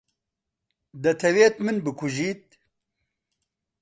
[1.03, 2.43] دەتەوێت من بکوژیت؟